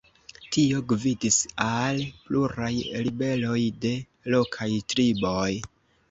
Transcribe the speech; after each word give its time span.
Tio 0.55 0.77
gvidis 0.91 1.35
al 1.65 1.99
pluraj 2.29 2.71
ribeloj 3.07 3.59
de 3.85 3.91
lokaj 4.37 4.69
triboj. 4.95 5.51